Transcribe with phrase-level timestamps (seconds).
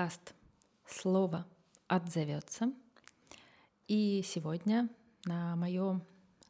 [0.00, 0.34] подкаст
[0.86, 1.46] «Слово
[1.86, 2.72] отзовется».
[3.86, 4.88] И сегодня
[5.26, 6.00] на мое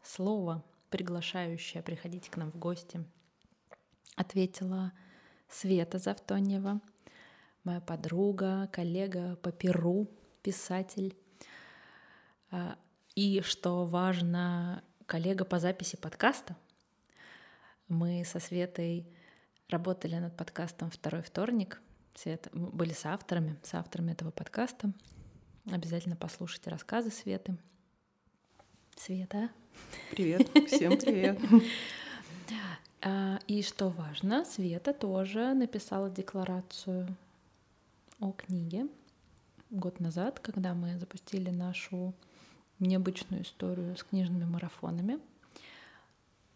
[0.05, 3.05] слово, приглашающее приходить к нам в гости,
[4.15, 4.93] ответила
[5.49, 6.81] Света Завтоньева,
[7.65, 10.07] моя подруга, коллега по Перу,
[10.45, 11.17] писатель.
[12.53, 12.79] А,
[13.17, 16.57] и, что важно, коллега по записи подкаста.
[17.89, 19.13] Мы со Светой
[19.69, 21.83] работали над подкастом «Второй вторник».
[22.15, 24.93] Света, были с авторами, с авторами этого подкаста.
[25.71, 27.57] Обязательно послушайте рассказы Светы.
[28.97, 29.51] Света.
[30.11, 31.39] Привет, всем привет.
[33.03, 37.09] А, и что важно, Света тоже написала декларацию
[38.21, 38.89] о книге
[39.71, 42.13] год назад, когда мы запустили нашу
[42.79, 45.19] необычную историю с книжными марафонами.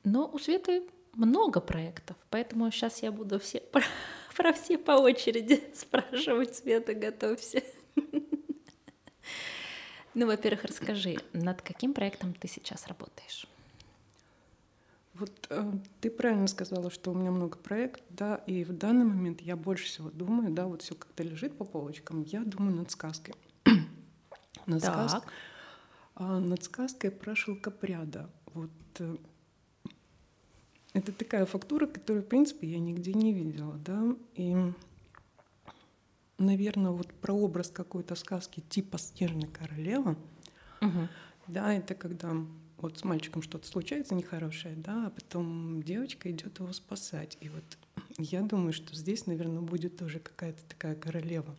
[0.03, 0.83] Но у Светы
[1.15, 3.63] много проектов, поэтому сейчас я буду все
[4.37, 6.57] про, все по очереди спрашивать.
[6.57, 7.63] Света, готовься.
[10.17, 13.49] Ну, во-первых, расскажи, над каким проектом ты сейчас работаешь?
[15.15, 19.41] Вот э, ты правильно сказала, что у меня много проектов, да, и в данный момент
[19.41, 23.35] я больше всего думаю, да, вот все как-то лежит по полочкам, я думаю над сказкой.
[24.67, 25.11] над, так.
[25.11, 25.27] Сказк,
[26.15, 28.31] а, над сказкой про шелкопряда.
[28.47, 29.17] Вот э,
[30.95, 34.57] это такая фактура, которую, в принципе, я нигде не видела, да, и,
[36.39, 40.17] наверное, вот про образ какой-то сказки типа «Снежная королева»,
[40.81, 41.09] угу.
[41.49, 42.33] да, это когда
[42.79, 47.37] вот с мальчиком что-то случается нехорошее, да, а потом девочка идет его спасать.
[47.41, 47.65] И вот
[48.17, 51.57] я думаю, что здесь, наверное, будет тоже какая-то такая королева,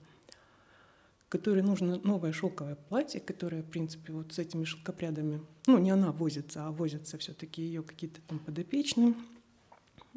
[1.29, 6.11] которой нужно новое шелковое платье, которое, в принципе, вот с этими шелкопрядами, ну, не она
[6.11, 9.13] возится, а возятся все-таки ее какие-то там подопечные.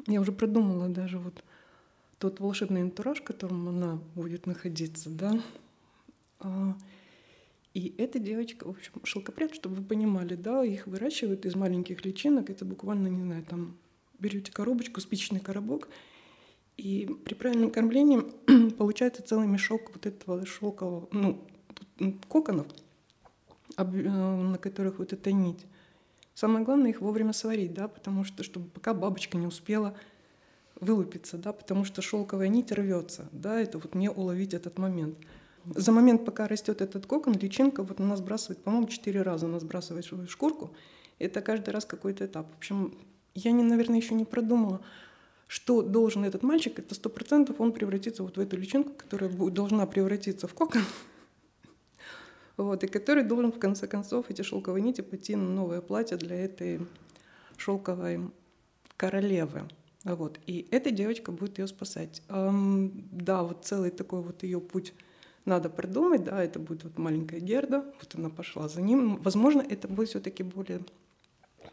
[0.07, 1.43] Я уже продумала даже вот
[2.19, 5.41] тот волшебный антураж, в котором она будет находиться, да.
[6.39, 6.75] А,
[7.73, 12.49] и эта девочка, в общем, шелкопряд, чтобы вы понимали, да, их выращивают из маленьких личинок.
[12.49, 13.77] Это буквально, не знаю, там
[14.19, 15.87] берете коробочку, спичечный коробок,
[16.79, 18.21] и при правильном кормлении
[18.77, 21.45] получается целый мешок вот этого шелкового, ну,
[22.29, 22.67] коконов,
[23.77, 25.65] э, на которых вот эта нить.
[26.33, 29.93] Самое главное их вовремя сварить, да, потому что, чтобы пока бабочка не успела
[30.79, 35.17] вылупиться, да, потому что шелковая нить рвется, да, это вот не уловить этот момент.
[35.65, 40.05] За момент, пока растет этот кокон, личинка вот она сбрасывает, по-моему, четыре раза она сбрасывает
[40.05, 40.71] свою шкурку.
[41.19, 42.49] Это каждый раз какой-то этап.
[42.53, 42.97] В общем,
[43.35, 44.79] я, не, наверное, еще не продумала,
[45.49, 46.77] что должен этот мальчик.
[46.77, 50.83] Это сто процентов он превратится вот в эту личинку, которая будет, должна превратиться в кокон.
[52.55, 56.35] Вот, и который должен, в конце концов, эти шелковые нити пойти на новое платье для
[56.35, 56.85] этой
[57.55, 58.31] шелковой
[58.97, 59.69] королевы.
[60.03, 60.37] Вот.
[60.45, 62.21] И эта девочка будет ее спасать.
[62.27, 64.93] Эм, да, вот целый такой вот ее путь
[65.45, 69.15] надо придумать, да, это будет вот маленькая Герда, вот она пошла за ним.
[69.21, 70.81] Возможно, это будет все-таки более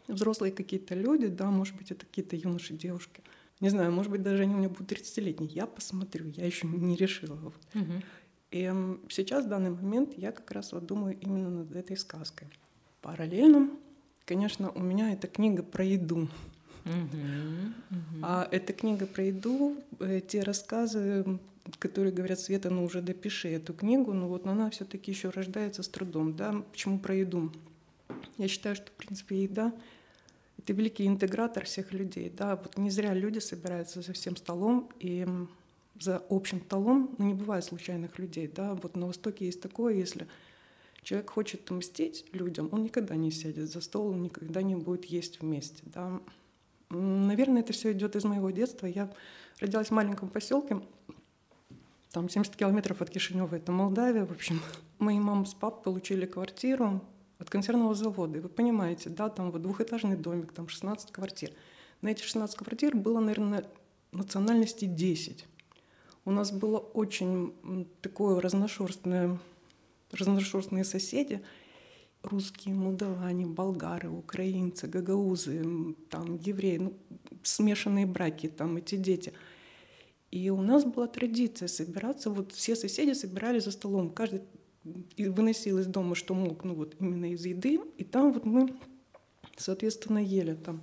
[0.07, 3.21] взрослые какие-то люди, да, может быть, это какие-то юноши, девушки.
[3.59, 5.49] Не знаю, может быть, даже они у меня будут 30-летние.
[5.49, 7.35] Я посмотрю, я еще не решила.
[7.35, 7.55] Вот.
[7.73, 7.93] Угу.
[8.51, 8.73] И
[9.09, 12.47] сейчас, в данный момент, я как раз вот думаю именно над этой сказкой.
[13.01, 13.69] Параллельно,
[14.25, 16.27] конечно, у меня эта книга про еду.
[18.21, 21.25] А эта книга про еду, э, те рассказы,
[21.79, 25.89] которые говорят, Света, ну уже допиши эту книгу, но вот она все-таки еще рождается с
[25.89, 26.35] трудом.
[26.37, 26.63] Да?
[26.71, 27.51] Почему про еду?
[28.37, 29.73] Я считаю, что, в принципе, еда—
[30.67, 32.29] это великий интегратор всех людей.
[32.29, 32.57] Да?
[32.57, 35.25] Вот не зря люди собираются за всем столом, и
[35.97, 38.51] за общим столом ну, не бывает случайных людей.
[38.53, 38.73] Да?
[38.73, 40.27] Вот на Востоке есть такое, если
[41.03, 45.39] человек хочет мстить людям, он никогда не сядет за стол, он никогда не будет есть
[45.39, 45.83] вместе.
[45.85, 46.19] Да?
[46.89, 48.87] Наверное, это все идет из моего детства.
[48.87, 49.09] Я
[49.61, 50.81] родилась в маленьком поселке,
[52.11, 54.61] там 70 километров от Кишинева, это Молдавия, в общем.
[54.99, 57.01] Мои мама с папой получили квартиру
[57.39, 58.37] от консервного завода.
[58.37, 61.51] И вы понимаете, да, там вот двухэтажный домик, там 16 квартир.
[62.01, 63.65] На эти 16 квартир было, наверное,
[64.11, 65.45] национальности 10.
[66.25, 67.53] У нас было очень
[68.01, 69.37] такое разношерстное,
[70.11, 71.41] разношерстные соседи–
[72.23, 76.93] русские, мудалане, болгары, украинцы, гагаузы, там, евреи, ну,
[77.43, 79.33] смешанные браки, там, эти дети.
[80.31, 84.41] И у нас была традиция собираться, вот все соседи собирались за столом, каждый
[84.83, 88.73] выносил из дома, что мог, ну вот именно из еды, и там вот мы,
[89.57, 90.81] соответственно, ели там.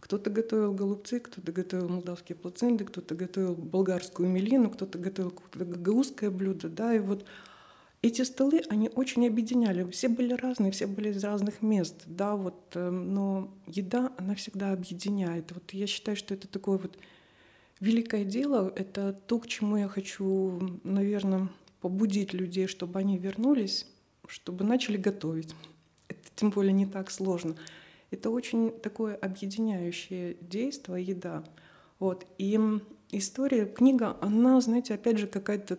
[0.00, 6.30] Кто-то готовил голубцы, кто-то готовил молдавские плаценты, кто-то готовил болгарскую мелину, кто-то готовил какое-то гагаузское
[6.30, 7.24] блюдо, да, и вот
[8.02, 9.90] эти столы, они очень объединяли.
[9.90, 14.72] Все были разные, все были из разных мест, да, вот, эм, но еда, она всегда
[14.72, 15.52] объединяет.
[15.52, 16.98] Вот я считаю, что это такой вот
[17.80, 21.48] великое дело— это то, к чему я хочу, наверное,
[21.84, 23.86] побудить людей, чтобы они вернулись,
[24.26, 25.54] чтобы начали готовить.
[26.08, 27.56] Это тем более не так сложно.
[28.10, 31.44] Это очень такое объединяющее действие, еда.
[31.98, 32.26] Вот.
[32.38, 32.58] И
[33.10, 35.78] история, книга, она, знаете, опять же, какая-то...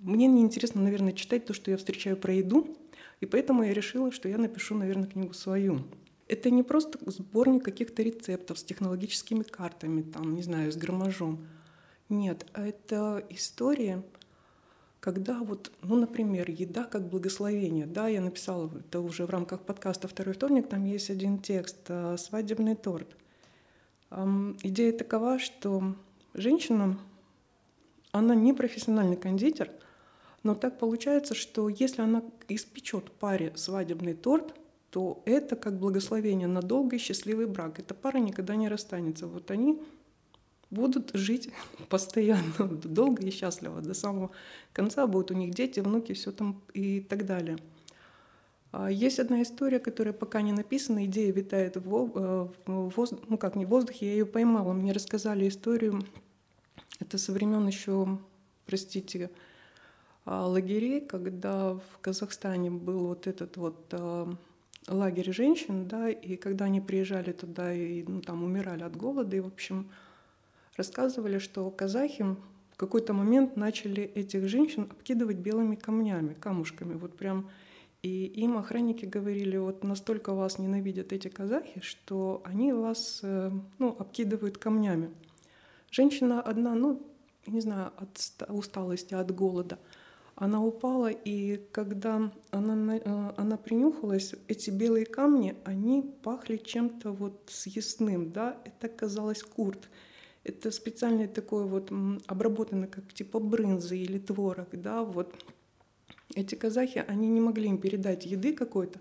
[0.00, 2.76] Мне неинтересно, наверное, читать то, что я встречаю про еду,
[3.20, 5.82] и поэтому я решила, что я напишу, наверное, книгу свою.
[6.26, 11.46] Это не просто сборник каких-то рецептов с технологическими картами, там, не знаю, с громажом.
[12.08, 14.02] Нет, это история,
[15.02, 17.86] когда вот, ну, например, еда как благословение.
[17.86, 22.16] Да, я написала это уже в рамках подкаста «Второй вторник», там есть один текст э,
[22.16, 23.08] «Свадебный торт».
[24.10, 25.96] Идея такова, что
[26.34, 26.98] женщина,
[28.12, 29.72] она не профессиональный кондитер,
[30.44, 34.54] но так получается, что если она испечет паре свадебный торт,
[34.90, 37.80] то это как благословение на долгий счастливый брак.
[37.80, 39.26] Эта пара никогда не расстанется.
[39.26, 39.80] Вот они
[40.72, 41.50] будут жить
[41.88, 43.80] постоянно, долго и счастливо.
[43.80, 44.30] До самого
[44.72, 47.58] конца будут у них дети, внуки, все там и так далее.
[48.72, 53.36] А есть одна история, которая пока не написана, идея витает в, э, в воздух, ну
[53.36, 54.72] как не в воздухе, я ее поймала.
[54.72, 56.02] Мне рассказали историю,
[56.98, 58.18] это со времен еще,
[58.64, 59.30] простите,
[60.24, 64.26] а, лагерей, когда в Казахстане был вот этот вот э,
[64.88, 69.40] лагерь женщин, да, и когда они приезжали туда и ну, там умирали от голода, и,
[69.40, 69.90] в общем,
[70.76, 72.24] рассказывали, что казахи
[72.72, 77.48] в какой-то момент начали этих женщин обкидывать белыми камнями, камушками, вот прям
[78.02, 83.96] и им охранники говорили, вот настолько вас ненавидят эти казахи, что они вас э, ну,
[83.96, 85.10] обкидывают камнями.
[85.90, 87.00] Женщина одна, ну,
[87.46, 89.78] не знаю, от усталости, от голода,
[90.34, 97.44] она упала, и когда она, э, она принюхалась, эти белые камни, они пахли чем-то вот
[97.48, 99.88] съестным, да, это казалось курт.
[100.44, 101.92] Это специальный такой вот
[102.26, 105.32] обработанный, как типа брынза или творог, да, вот
[106.34, 109.00] эти казахи, они не могли им передать еды какой-то,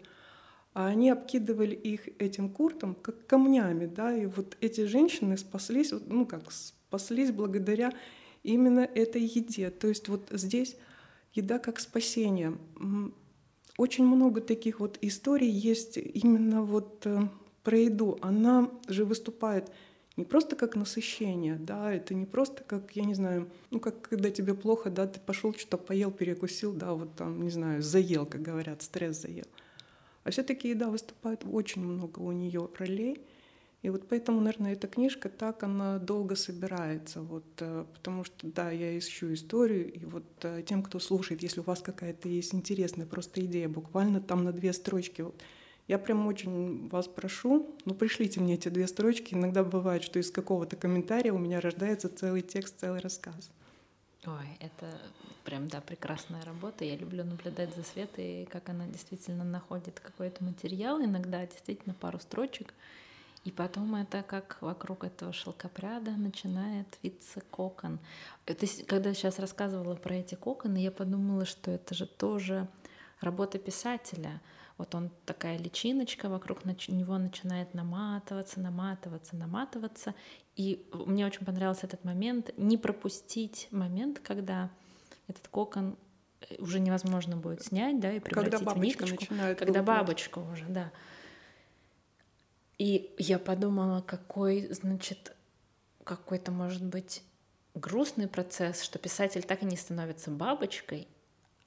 [0.73, 6.25] а они обкидывали их этим куртом как камнями, да, и вот эти женщины спаслись, ну
[6.25, 7.91] как, спаслись благодаря
[8.43, 9.69] именно этой еде.
[9.69, 10.75] То есть вот здесь
[11.33, 12.57] еда как спасение.
[13.77, 17.21] Очень много таких вот историй есть именно вот э,
[17.63, 18.19] про еду.
[18.21, 19.71] Она же выступает
[20.17, 24.29] не просто как насыщение, да, это не просто как, я не знаю, ну как когда
[24.29, 28.41] тебе плохо, да, ты пошел что-то поел, перекусил, да, вот там, не знаю, заел, как
[28.41, 29.45] говорят, стресс заел.
[30.23, 33.25] А все-таки еда выступает очень много у нее ролей.
[33.81, 38.69] И вот поэтому, наверное, эта книжка так, она долго собирается, вот, э, потому что, да,
[38.69, 43.07] я ищу историю, и вот э, тем, кто слушает, если у вас какая-то есть интересная
[43.07, 45.41] просто идея, буквально там на две строчки, вот,
[45.91, 49.33] я прям очень вас прошу, ну пришлите мне эти две строчки.
[49.33, 53.51] Иногда бывает, что из какого-то комментария у меня рождается целый текст, целый рассказ.
[54.25, 54.97] Ой, это
[55.43, 56.85] прям, да, прекрасная работа.
[56.85, 62.73] Я люблю наблюдать за Светой, как она действительно находит какой-то материал, иногда действительно пару строчек,
[63.43, 67.99] и потом это как вокруг этого шелкопряда начинает виться кокон.
[68.45, 72.69] Это, когда сейчас рассказывала про эти коконы, я подумала, что это же тоже
[73.19, 74.39] работа писателя—
[74.81, 80.15] вот он такая личиночка, вокруг него начинает наматываться, наматываться, наматываться.
[80.55, 84.71] И мне очень понравился этот момент, не пропустить момент, когда
[85.27, 85.97] этот кокон
[86.49, 89.35] э, уже невозможно будет снять, да, и превратить когда в ниточку.
[89.55, 90.91] Когда бабочка уже, да.
[92.79, 95.35] И я подумала, какой, значит,
[96.03, 97.21] какой-то, может быть,
[97.75, 101.07] грустный процесс, что писатель так и не становится бабочкой,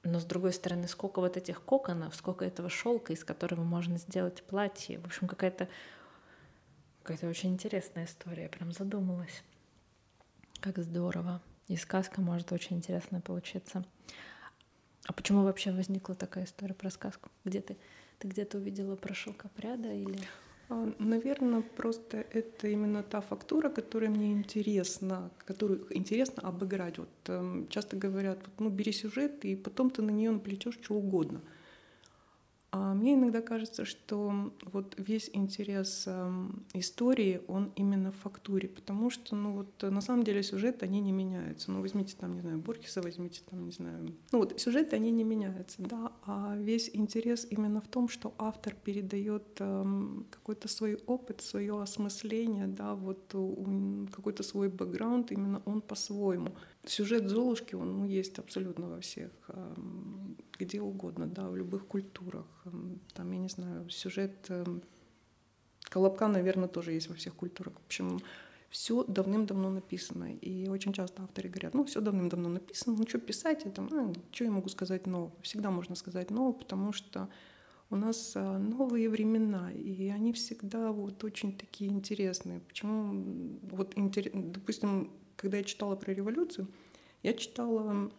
[0.05, 4.43] но с другой стороны, сколько вот этих коконов, сколько этого шелка, из которого можно сделать
[4.43, 4.99] платье.
[4.99, 5.67] В общем, какая-то
[7.05, 8.49] какая-то очень интересная история.
[8.49, 9.43] прям задумалась.
[10.59, 11.41] Как здорово.
[11.67, 13.85] И сказка может очень интересная получиться.
[15.05, 17.29] А почему вообще возникла такая история про сказку?
[17.43, 17.77] Где ты?
[18.19, 20.23] Ты где-то увидела про шелкопряда или?
[20.69, 26.97] А, Наверное, просто это именно та фактура, которая мне интересна, которую интересно обыграть.
[26.97, 30.95] Вот эм, часто говорят, вот, ну бери сюжет и потом ты на нее наплетешь что
[30.95, 31.41] угодно.
[32.77, 39.09] А мне иногда кажется, что вот весь интерес эм, истории, он именно в фактуре, потому
[39.09, 41.71] что, ну вот на самом деле сюжеты, они не меняются.
[41.71, 44.13] Ну возьмите там, не знаю, Борхеса, возьмите там, не знаю.
[44.33, 48.75] Ну вот сюжеты, они не меняются, да, а весь интерес именно в том, что автор
[48.83, 53.33] передает эм, какой-то свой опыт, свое осмысление, да, вот
[54.11, 56.49] какой-то свой бэкграунд, именно он по-своему.
[56.87, 62.45] Сюжет Золушки, он ну, есть абсолютно во всех, эм, где угодно, да, в любых культурах.
[62.65, 64.83] Эм, там, я не знаю, сюжет эм,
[65.89, 67.73] Колобка, наверное, тоже есть во всех культурах.
[67.73, 68.19] В общем,
[68.69, 70.35] все давным-давно написано.
[70.35, 74.43] И очень часто авторы говорят, ну, все давным-давно написано, ну, что писать, это, ну, что
[74.43, 75.31] я могу сказать нового?
[75.41, 77.29] Всегда можно сказать нового, потому что
[77.89, 82.59] у нас а, новые времена, и они всегда вот очень такие интересные.
[82.59, 86.67] Почему, вот, допустим, когда я читала про революцию,
[87.23, 88.11] я читала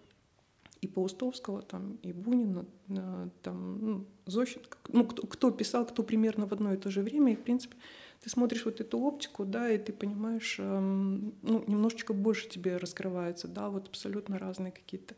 [0.80, 6.46] и Паустовского, там, и Бунина, а, там, ну, Зощенко, ну, кто, кто писал, кто примерно
[6.46, 7.76] в одно и то же время, и, в принципе,
[8.20, 13.49] ты смотришь вот эту оптику, да, и ты понимаешь, эм, ну, немножечко больше тебе раскрывается,
[13.49, 15.14] да, вот абсолютно разные какие-то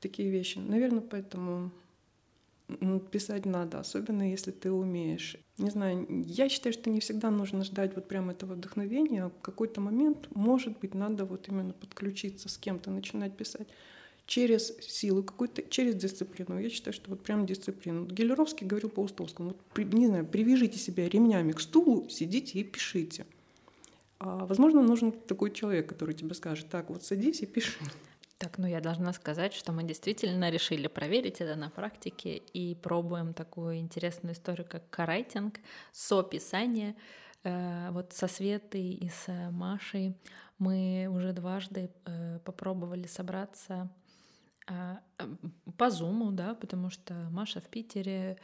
[0.00, 0.58] такие вещи.
[0.58, 1.70] Наверное, поэтому
[3.10, 5.36] писать надо, особенно если ты умеешь.
[5.58, 9.26] Не знаю, я считаю, что не всегда нужно ждать вот прямо этого вдохновения.
[9.28, 13.68] В какой-то момент, может быть, надо вот именно подключиться с кем-то, начинать писать
[14.26, 16.58] через силу какую-то, через дисциплину.
[16.58, 18.06] Я считаю, что вот прям дисциплину.
[18.06, 23.26] Гелеровский говорил по Устовскому, вот, не знаю, привяжите себя ремнями к стулу, сидите и пишите.
[24.18, 27.78] А, возможно, нужен такой человек, который тебе скажет, так, вот садись и пиши.
[28.42, 33.34] Так, ну я должна сказать, что мы действительно решили проверить это на практике и пробуем
[33.34, 35.60] такую интересную историю, как карайтинг,
[35.92, 36.96] сописание.
[37.44, 40.16] Э, вот со Светой и с Машей
[40.58, 43.88] мы уже дважды э, попробовали собраться
[44.66, 44.98] а,
[45.78, 48.38] по зуму, да, потому что Маша в Питере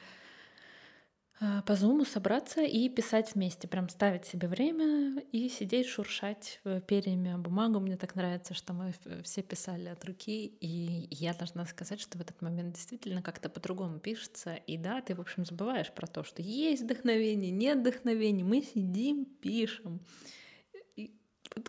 [1.66, 7.36] по зуму собраться и писать вместе, прям ставить себе время и сидеть, шуршать э, перьями
[7.36, 7.78] бумагу.
[7.78, 8.92] Мне так нравится, что мы
[9.22, 14.00] все писали от руки, и я должна сказать, что в этот момент действительно как-то по-другому
[14.00, 14.54] пишется.
[14.54, 19.24] И да, ты, в общем, забываешь про то, что есть вдохновение, нет вдохновения, мы сидим,
[19.24, 20.00] пишем.
[20.96, 21.14] И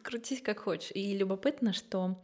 [0.02, 0.92] крутись как хочешь.
[0.96, 2.20] И любопытно, что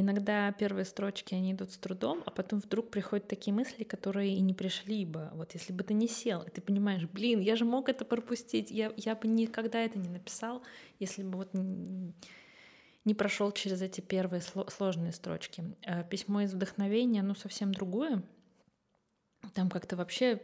[0.00, 4.40] Иногда первые строчки, они идут с трудом, а потом вдруг приходят такие мысли, которые и
[4.40, 5.28] не пришли бы.
[5.34, 8.70] Вот если бы ты не сел, и ты понимаешь, блин, я же мог это пропустить,
[8.70, 10.62] я, я бы никогда это не написал,
[11.00, 15.64] если бы вот не прошел через эти первые сложные строчки.
[15.84, 18.22] А письмо из вдохновения, ну, совсем другое.
[19.52, 20.40] Там как-то вообще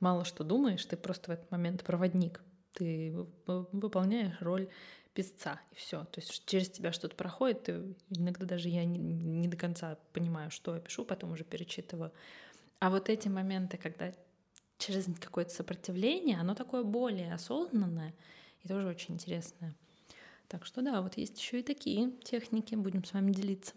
[0.00, 2.42] мало что думаешь, ты просто в этот момент проводник.
[2.74, 4.68] Ты выполняешь роль
[5.14, 6.04] писца, и все.
[6.04, 10.50] То есть через тебя что-то проходит, и иногда даже я не, не до конца понимаю,
[10.50, 12.12] что я пишу, потом уже перечитываю.
[12.80, 14.12] А вот эти моменты, когда
[14.78, 18.14] через какое-то сопротивление, оно такое более осознанное
[18.62, 19.74] и тоже очень интересное.
[20.48, 23.74] Так что да, вот есть еще и такие техники, будем с вами делиться.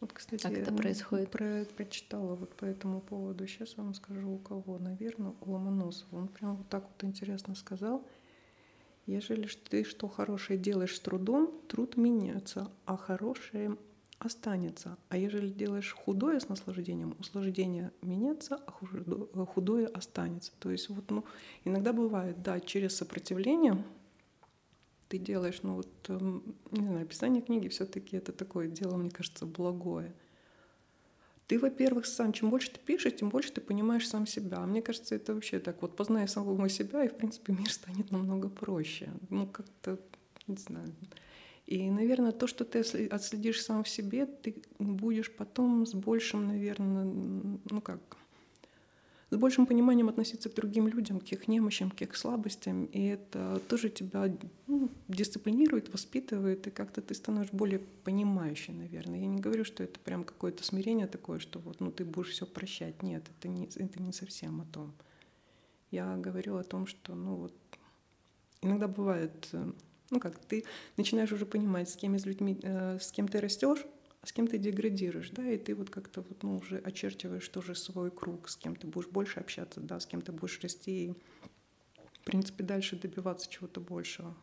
[0.00, 1.30] Вот, кстати, как это происходит?
[1.30, 3.46] Про, прочитала вот по этому поводу.
[3.46, 4.78] Сейчас вам скажу, у кого.
[4.78, 6.18] Наверное, у Ломоносова.
[6.18, 8.04] Он прям вот так вот интересно сказал.
[9.12, 13.76] Ежели ты что хорошее делаешь с трудом, труд меняется, а хорошее
[14.18, 14.96] останется.
[15.10, 20.52] А ежели делаешь худое с наслаждением, услаждение меняется, а худое останется.
[20.60, 21.24] То есть вот, ну,
[21.64, 23.84] иногда бывает, да, через сопротивление
[25.08, 29.10] ты делаешь, ну вот, эм, не знаю, писание книги все таки это такое дело, мне
[29.10, 30.14] кажется, благое
[31.46, 34.60] ты, во-первых, сам, чем больше ты пишешь, тем больше ты понимаешь сам себя.
[34.60, 38.48] Мне кажется, это вообще так вот, познай самого себя, и, в принципе, мир станет намного
[38.48, 39.10] проще.
[39.30, 39.98] Ну, как-то,
[40.46, 40.94] не знаю.
[41.66, 47.04] И, наверное, то, что ты отследишь сам в себе, ты будешь потом с большим, наверное,
[47.04, 48.00] ну как,
[49.32, 52.84] с большим пониманием относиться к другим людям, к их немощам, к их слабостям.
[52.84, 54.30] И это тоже тебя
[54.66, 59.20] ну, дисциплинирует, воспитывает, и как-то ты становишься более понимающей, наверное.
[59.20, 62.44] Я не говорю, что это прям какое-то смирение такое, что вот ну, ты будешь все
[62.44, 63.02] прощать.
[63.02, 64.92] Нет, это не, это не совсем о том.
[65.90, 67.54] Я говорю о том, что ну, вот,
[68.60, 69.72] иногда бывает, э,
[70.10, 70.64] ну как, ты
[70.98, 73.86] начинаешь уже понимать, с кем из людьми, э, с кем ты растешь,
[74.24, 78.10] с кем ты деградируешь, да, и ты вот как-то вот, ну, уже очерчиваешь тоже свой
[78.10, 81.14] круг, с кем ты будешь больше общаться, да, с кем ты будешь расти и,
[82.20, 84.36] в принципе, дальше добиваться чего-то большего.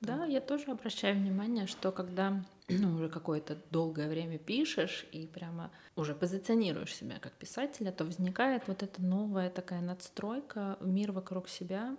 [0.00, 5.70] Да, я тоже обращаю внимание, что когда ну, уже какое-то долгое время пишешь и прямо
[5.96, 11.96] уже позиционируешь себя как писателя, то возникает вот эта новая такая надстройка, мир вокруг себя,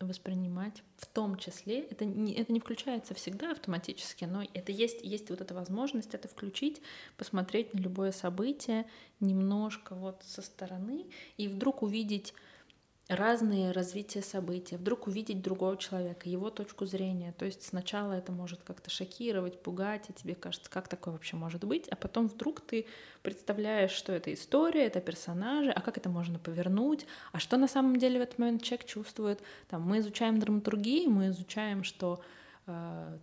[0.00, 5.30] воспринимать в том числе, это не, это не включается всегда автоматически, но это есть, есть
[5.30, 6.80] вот эта возможность это включить,
[7.16, 8.86] посмотреть на любое событие
[9.20, 12.32] немножко вот со стороны и вдруг увидеть
[13.08, 17.34] разные развития событий, вдруг увидеть другого человека, его точку зрения.
[17.38, 21.64] То есть сначала это может как-то шокировать, пугать, и тебе кажется, как такое вообще может
[21.64, 22.86] быть, а потом вдруг ты
[23.22, 27.96] представляешь, что это история, это персонажи, а как это можно повернуть, а что на самом
[27.96, 29.40] деле в этот момент человек чувствует.
[29.68, 32.20] Там, мы изучаем драматургию, мы изучаем, что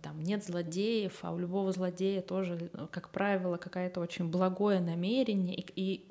[0.02, 5.54] там нет злодеев, а у любого злодея тоже, как правило, какое-то очень благое намерение.
[5.54, 6.06] И, и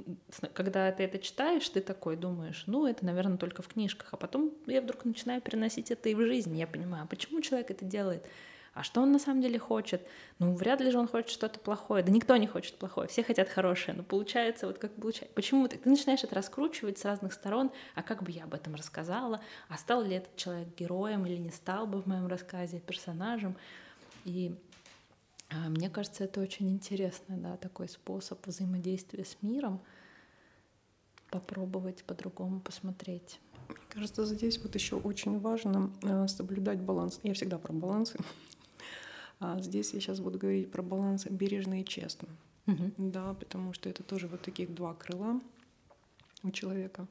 [0.53, 4.09] когда ты это читаешь, ты такой думаешь, ну, это, наверное, только в книжках.
[4.11, 6.55] А потом я вдруг начинаю переносить это и в жизнь.
[6.57, 8.25] Я понимаю, а почему человек это делает?
[8.75, 10.05] А что он на самом деле хочет?
[10.37, 12.03] Ну, вряд ли же он хочет что-то плохое.
[12.03, 13.95] Да никто не хочет плохое, все хотят хорошее.
[13.95, 15.33] Но получается, вот как получается.
[15.33, 15.77] Почему ты?
[15.77, 17.71] Ты начинаешь это раскручивать с разных сторон.
[17.95, 19.39] А как бы я об этом рассказала?
[19.69, 23.55] А стал ли этот человек героем или не стал бы в моем рассказе персонажем?
[24.25, 24.53] И
[25.49, 29.79] а, мне кажется, это очень интересный, да, такой способ взаимодействия с миром.
[31.31, 33.39] Попробовать по-другому посмотреть.
[33.69, 37.21] Мне кажется, здесь вот еще очень важно э, соблюдать баланс.
[37.23, 38.19] Я всегда про балансы.
[39.45, 42.27] А здесь я сейчас буду говорить про баланс бережно и честно.
[42.65, 42.93] Угу.
[42.97, 45.39] Да, потому что это тоже вот таких два крыла
[46.41, 47.07] у человека.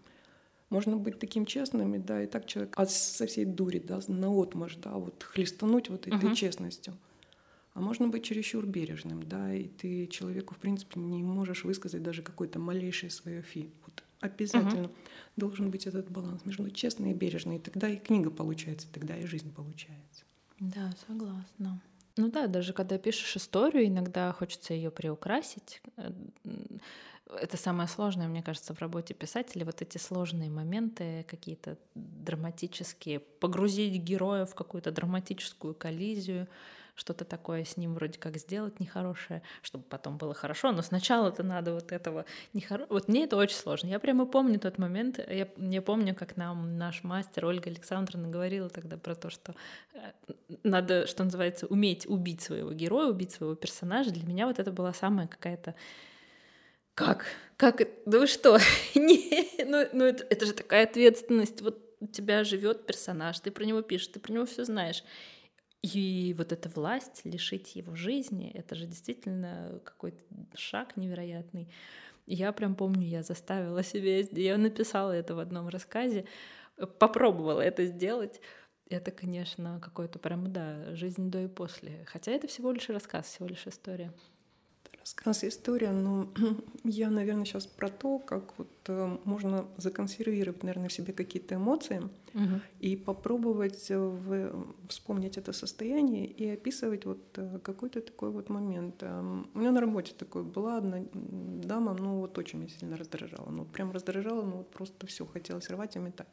[0.69, 4.29] Можно быть таким честным, и, да, и так человек а со всей дури, да, на
[4.29, 6.35] отмаш, да, вот хлестануть вот этой угу.
[6.35, 6.95] честностью.
[7.75, 12.23] А можно быть чересчур бережным, да, и ты человеку, в принципе, не можешь высказать даже
[12.23, 13.71] какое-то малейшее свое фи.
[13.85, 14.95] Вот обязательно угу.
[15.37, 17.57] должен быть этот баланс между честной и бережной.
[17.57, 20.25] И тогда и книга получается, тогда и жизнь получается.
[20.59, 21.81] Да, согласна.
[22.17, 25.83] Ну да, даже когда пишешь историю, иногда хочется ее приукрасить.
[25.97, 26.11] Э,
[27.27, 29.65] это самое сложное, мне кажется, в работе писателя.
[29.65, 36.47] Вот эти сложные моменты, какие-то драматические, погрузить героя в какую-то драматическую коллизию,
[36.95, 41.75] что-то такое с ним вроде как сделать нехорошее, чтобы потом было хорошо, но сначала-то надо
[41.75, 42.95] вот этого нехорошего.
[42.95, 43.89] Вот мне это очень сложно.
[43.89, 48.69] Я прямо помню тот момент, я не помню, как нам наш мастер Ольга Александровна говорила
[48.69, 49.55] тогда про то, что
[49.95, 50.33] э,
[50.63, 54.11] надо, что называется, уметь убить своего героя, убить своего персонажа.
[54.11, 55.75] Для меня вот это была самая какая-то
[56.95, 57.27] как?
[57.57, 57.83] Как?
[58.07, 58.59] Да вы что?
[58.95, 61.61] Не, ну, ну это, это же такая ответственность.
[61.61, 65.03] Вот у тебя живет персонаж, ты про него пишешь, ты про него все знаешь.
[65.85, 70.25] И вот эта власть лишить его жизни, это же действительно какой-то
[70.55, 71.69] шаг невероятный.
[72.27, 76.25] Я прям помню, я заставила себя, я написала это в одном рассказе,
[76.99, 78.41] попробовала это сделать.
[78.89, 82.07] Это, конечно, какой-то прям, да, жизнь до и после.
[82.07, 84.11] Хотя это всего лишь рассказ, всего лишь история
[85.05, 86.29] рассказ история, но
[86.85, 91.99] я, наверное, сейчас про то, как вот э, можно законсервировать, наверное, в себе какие-то эмоции
[92.33, 92.61] угу.
[92.81, 99.03] и попробовать э, в, вспомнить это состояние и описывать вот э, какой-то такой вот момент.
[99.03, 103.51] Эм, у меня на работе такой была одна дама, ну вот очень меня сильно раздражала,
[103.51, 106.29] ну прям раздражала, ну вот просто все хотелось рвать и метать.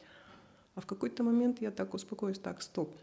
[0.74, 2.96] А в какой-то момент я так успокоюсь, так, стоп,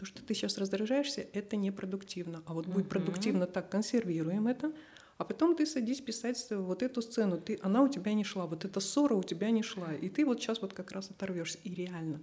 [0.00, 2.42] то, что ты сейчас раздражаешься, это непродуктивно.
[2.46, 4.72] А вот будет продуктивно так, консервируем это,
[5.18, 7.38] а потом ты садись писать вот эту сцену.
[7.38, 9.92] Ты, она у тебя не шла, вот эта ссора у тебя не шла.
[9.92, 11.58] И ты вот сейчас вот как раз оторвешься.
[11.64, 12.18] И реально,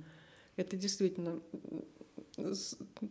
[0.56, 1.40] это действительно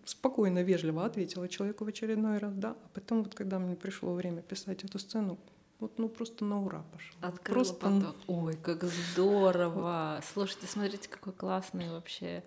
[0.04, 2.70] спокойно, вежливо ответила человеку в очередной раз, да.
[2.70, 5.38] А потом вот когда мне пришло время писать эту сцену,
[5.78, 7.14] вот ну просто на ура пошел.
[7.20, 7.74] Открыла просто...
[7.74, 8.16] поток.
[8.26, 10.20] Ой, как здорово!
[10.32, 12.42] Слушайте, смотрите, какой классный вообще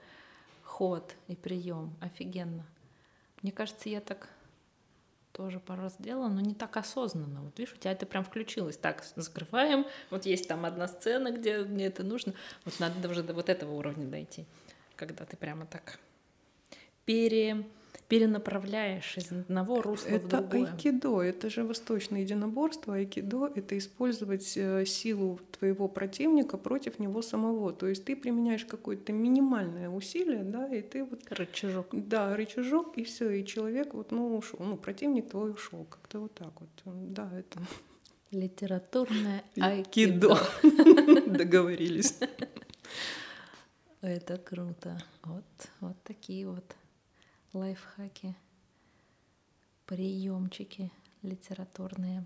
[0.80, 1.94] ход и прием.
[2.00, 2.66] Офигенно.
[3.42, 4.30] Мне кажется, я так
[5.34, 7.42] тоже пару раз делала, но не так осознанно.
[7.42, 8.78] Вот видишь, у тебя это прям включилось.
[8.78, 9.86] Так, закрываем.
[10.10, 12.34] Вот есть там одна сцена, где мне это нужно.
[12.64, 14.46] Вот надо уже до вот этого уровня дойти,
[14.96, 16.00] когда ты прямо так
[17.04, 17.66] пере
[18.10, 20.64] перенаправляешь из одного русла это в другое.
[20.64, 22.96] Это айкидо, это же восточное единоборство.
[22.96, 27.72] Айкидо— это использовать э, силу твоего противника против него самого.
[27.72, 31.22] То есть ты применяешь какое-то минимальное усилие, да, и ты вот...
[31.30, 31.88] Рычажок.
[31.92, 36.34] Да, рычажок, и все, и человек вот, ну, ушел, ну, противник твой ушел, как-то вот
[36.34, 36.70] так вот.
[36.86, 37.60] Да, это...
[38.32, 40.36] Литературное айкидо.
[41.28, 42.18] Договорились.
[44.02, 44.98] Это круто.
[45.24, 45.44] Вот,
[45.82, 46.76] вот такие вот
[47.54, 48.36] лайфхаки,
[49.86, 52.26] приемчики литературные.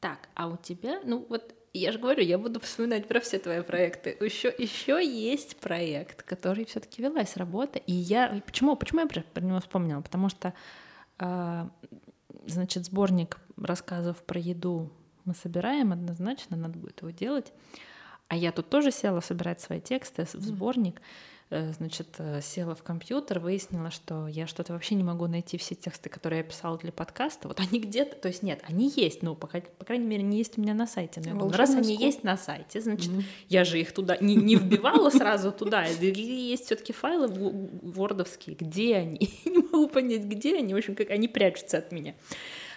[0.00, 3.62] Так, а у тебя, ну вот я же говорю, я буду вспоминать про все твои
[3.62, 4.16] проекты.
[4.20, 7.78] Еще, еще есть проект, который все-таки велась работа.
[7.78, 8.40] И я.
[8.46, 8.76] Почему?
[8.76, 10.00] Почему я про, него вспомнила?
[10.00, 10.54] Потому что
[11.18, 11.68] э,
[12.46, 14.90] значит, сборник рассказов про еду
[15.24, 17.52] мы собираем однозначно, надо будет его делать.
[18.28, 20.96] А я тут тоже села собирать свои тексты в сборник.
[20.96, 21.37] Mm-hmm.
[21.50, 25.74] Э, значит, э, села в компьютер, выяснила, что я что-то вообще не могу найти все
[25.74, 27.48] тексты, которые я писала для подкаста.
[27.48, 30.58] Вот они где-то, то есть нет, они есть, ну, по, по крайней мере, не есть
[30.58, 31.20] у меня на сайте.
[31.20, 33.24] Но я думаю, раз они есть на сайте, значит, mm-hmm.
[33.48, 35.84] я же их туда не, не вбивала сразу туда.
[35.84, 39.30] Есть все-таки файлы вордовские, где они?
[39.46, 40.74] не могу понять, где они.
[40.74, 42.14] В общем, как они прячутся от меня.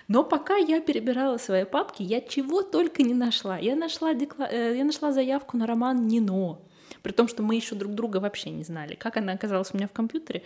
[0.07, 3.57] Но пока я перебирала свои папки, я чего только не нашла.
[3.57, 4.47] Я нашла, декла...
[4.49, 6.61] Э, я нашла заявку на роман «Нино»,
[7.01, 8.95] при том, что мы еще друг друга вообще не знали.
[8.95, 10.43] Как она оказалась у меня в компьютере,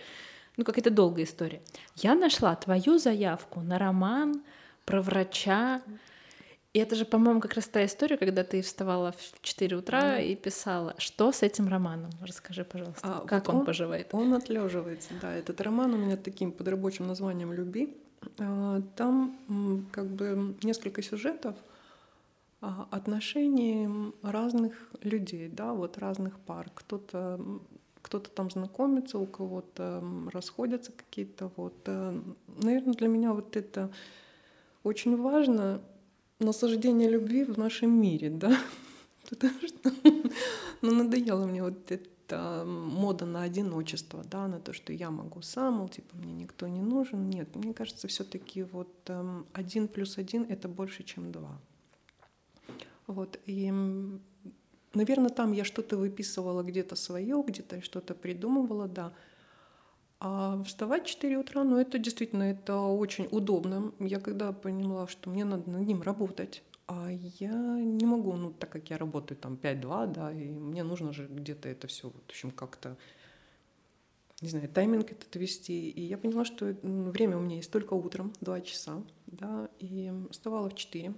[0.56, 1.60] ну, какая-то долгая история.
[1.96, 4.42] Я нашла твою заявку на роман
[4.84, 5.82] про врача.
[6.72, 10.26] И это же, по-моему, как раз та история, когда ты вставала в 4 утра mm.
[10.26, 10.94] и писала.
[10.98, 12.10] Что с этим романом?
[12.22, 14.08] Расскажи, пожалуйста, а, как вот он, он поживает?
[14.12, 15.34] Он отлеживается, да.
[15.34, 17.96] Этот роман у меня таким под рабочим названием «Люби».
[18.38, 19.38] А, там
[19.92, 21.56] как бы несколько сюжетов
[22.60, 26.70] отношений разных людей, да, вот разных пар.
[26.74, 27.40] Кто-то
[28.06, 31.50] кто-то там знакомится, у кого-то расходятся какие-то.
[31.56, 31.74] Вот.
[31.86, 32.16] Э,
[32.46, 33.90] Наверное, для меня вот это
[34.84, 35.82] очень важно
[36.38, 38.56] насаждение любви в нашем мире, да,
[39.30, 39.92] потому что
[40.82, 45.88] ну, надоело мне вот эта мода на одиночество, да, на то, что я могу сам,
[45.88, 47.28] типа мне никто не нужен.
[47.28, 51.58] Нет, мне кажется, все-таки вот эм, один плюс один это больше, чем два.
[53.06, 53.72] Вот и
[54.96, 59.12] Наверное, там я что-то выписывала где-то свое, где-то что-то придумывала, да.
[60.20, 63.92] А вставать в 4 утра, ну это действительно это очень удобно.
[63.98, 68.70] Я когда поняла, что мне надо над ним работать, а я не могу, ну так
[68.70, 72.50] как я работаю там 5-2, да, и мне нужно же где-то это все, в общем,
[72.50, 72.96] как-то,
[74.40, 75.90] не знаю, тайминг этот вести.
[75.90, 80.70] И я поняла, что время у меня есть только утром, 2 часа, да, и вставала
[80.70, 81.12] в 4,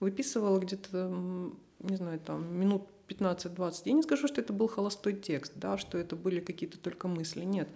[0.00, 3.82] выписывала где-то не знаю, там минут 15-20.
[3.84, 7.44] Я не скажу, что это был холостой текст, да, что это были какие-то только мысли.
[7.44, 7.68] Нет.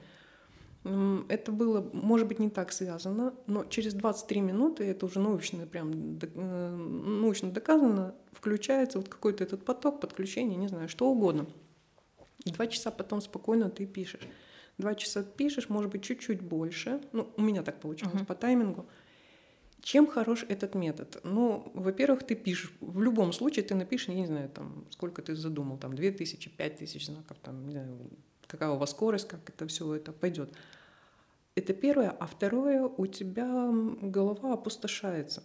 [0.82, 6.18] Это было, может быть, не так связано, но через 23 минуты, это уже научно, прям
[6.22, 11.46] э, научно доказано, включается вот какой-то этот поток, подключение, не знаю, что угодно.
[12.46, 14.26] И два часа потом спокойно ты пишешь.
[14.78, 17.02] Два часа пишешь, может быть, чуть-чуть больше.
[17.12, 18.26] Ну, у меня так получалось uh-huh.
[18.26, 18.86] по таймингу.
[19.82, 21.20] Чем хорош этот метод?
[21.24, 25.34] Ну, во-первых, ты пишешь, в любом случае ты напишешь, я не знаю, там, сколько ты
[25.34, 27.98] задумал, там, 2000, 5000 знаков, там, не знаю,
[28.46, 30.52] какая у вас скорость, как это все это пойдет.
[31.54, 32.10] Это первое.
[32.10, 33.70] А второе, у тебя
[34.02, 35.42] голова опустошается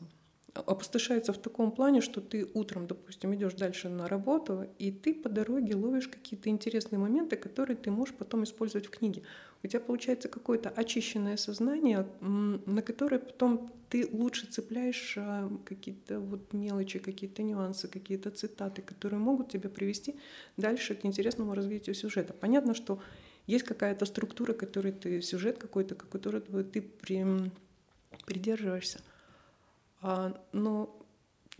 [0.55, 5.29] опустошается в таком плане, что ты утром, допустим, идешь дальше на работу, и ты по
[5.29, 9.23] дороге ловишь какие-то интересные моменты, которые ты можешь потом использовать в книге.
[9.65, 16.53] У тебя получается какое-то очищенное сознание, на которое потом ты лучше цепляешь а, какие-то вот
[16.53, 20.17] мелочи, какие-то нюансы, какие-то цитаты, которые могут тебя привести
[20.55, 22.33] дальше к интересному развитию сюжета.
[22.33, 23.01] Понятно, что
[23.47, 27.25] есть какая-то структура, которой ты, сюжет какой-то, который ты при,
[28.27, 28.99] придерживаешься.
[30.03, 30.95] А, но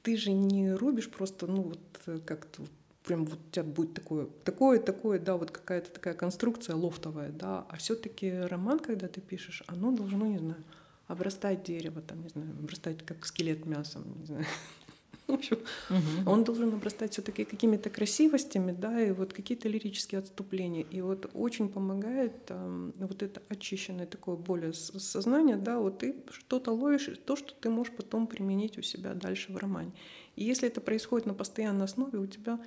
[0.03, 2.61] ты же не рубишь просто, ну вот э, как-то
[3.05, 7.65] прям вот у тебя будет такое, такое, такое, да, вот какая-то такая конструкция лофтовая, да,
[7.69, 10.63] а все-таки роман, когда ты пишешь, оно должно, не знаю,
[11.07, 14.45] обрастать дерево, там, не знаю, обрастать как скелет мясом, не знаю,
[15.27, 15.57] В общем,
[15.89, 16.29] угу.
[16.29, 20.83] он должен обрастать все-таки какими-то красивостями, да, и вот какие-то лирические отступления.
[20.83, 26.71] И вот очень помогает э, вот это очищенное такое более сознание, да, вот ты что-то
[26.71, 29.93] ловишь, то, что ты можешь потом применить у себя дальше в романе.
[30.35, 32.59] И если это происходит на постоянной основе, у тебя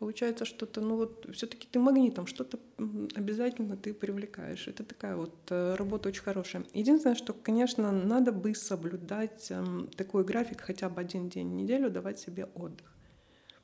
[0.00, 2.58] получается что-то, ну вот все-таки ты магнитом, что-то
[3.14, 4.66] обязательно ты привлекаешь.
[4.66, 6.64] Это такая вот э, работа очень хорошая.
[6.72, 11.90] Единственное, что, конечно, надо бы соблюдать эм, такой график, хотя бы один день в неделю
[11.90, 12.96] давать себе отдых.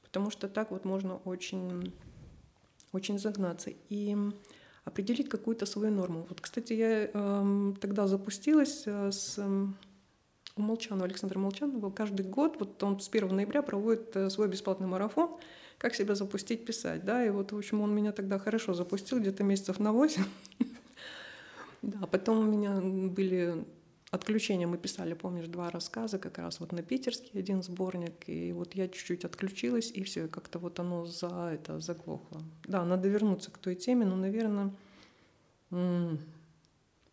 [0.02, 1.94] Потому что так вот можно очень,
[2.92, 3.70] очень загнаться.
[3.88, 4.14] И
[4.84, 6.26] определить какую-то свою норму.
[6.28, 9.38] Вот, кстати, я э, тогда запустилась э, с
[10.58, 11.90] у Молчанова, Александра Молчанова.
[11.90, 15.30] Каждый год, вот он с 1 ноября проводит э, свой бесплатный марафон–
[15.78, 19.44] как себя запустить писать, да, и вот, в общем, он меня тогда хорошо запустил, где-то
[19.44, 20.22] месяцев на 8.
[21.82, 23.64] Да, потом у меня были
[24.10, 28.74] отключения, мы писали, помнишь, два рассказа, как раз вот на питерский один сборник, и вот
[28.74, 32.42] я чуть-чуть отключилась, и все, как-то вот оно за это заглохло.
[32.64, 34.72] Да, надо вернуться к той теме, но, наверное,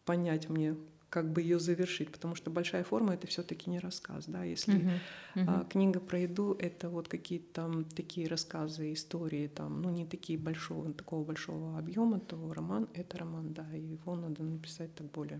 [0.05, 0.75] понять мне,
[1.13, 4.99] как бы ее завершить, потому что большая форма это все-таки не рассказ, да, если uh-huh,
[5.35, 5.69] uh-huh.
[5.69, 11.23] Книга про еду это вот какие-то такие рассказы, истории там, ну не такие большого, такого
[11.23, 15.39] большого объема, то роман это роман, да, и его надо написать так более.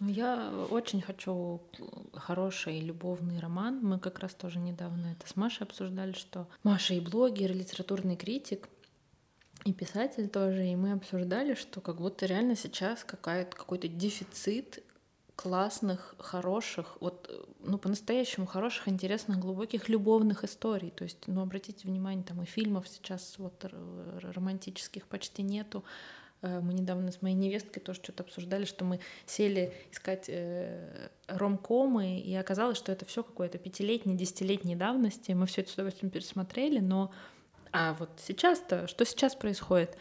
[0.00, 1.62] Ну, я очень хочу
[2.12, 3.80] хороший любовный роман.
[3.82, 8.16] Мы как раз тоже недавно это с Машей обсуждали, что Маша и блогер, и литературный
[8.16, 8.68] критик,
[9.64, 14.82] и писатель тоже, и мы обсуждали, что как будто реально сейчас какая-то, какой-то дефицит
[15.36, 20.90] классных, хороших, вот, ну, по-настоящему хороших, интересных, глубоких любовных историй.
[20.90, 23.64] То есть, ну, обратите внимание, там и фильмов сейчас вот
[24.22, 25.84] романтических почти нету.
[26.42, 32.20] Э, мы недавно с моей невесткой тоже что-то обсуждали, что мы сели искать э, ромкомы,
[32.20, 35.32] и оказалось, что это все какое-то пятилетней, десятилетней давности.
[35.32, 37.10] Мы все это с удовольствием пересмотрели, но
[37.72, 39.96] а вот сейчас-то, что сейчас происходит?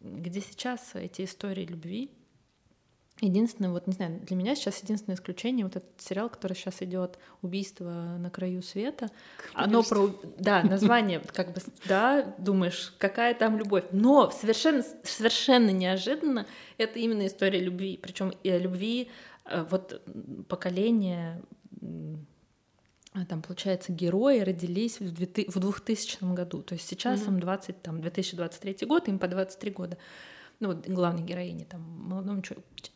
[0.00, 2.10] Где сейчас эти истории любви?
[3.20, 7.18] Единственное, вот не знаю, для меня сейчас единственное исключение вот этот сериал, который сейчас идет
[7.42, 9.10] "Убийство на краю света".
[9.52, 16.46] Оно про, да, название как бы, да, думаешь, какая там любовь, но совершенно совершенно неожиданно
[16.78, 19.10] это именно история любви, причем любви
[19.44, 20.00] э, вот
[20.48, 21.42] поколения
[23.28, 26.62] там, получается, герои родились в 2000 году.
[26.62, 27.28] То есть сейчас mm-hmm.
[27.28, 29.98] им 20, там, 2023 год, им по 23 года
[30.60, 32.42] ну вот главной героине, там, молодому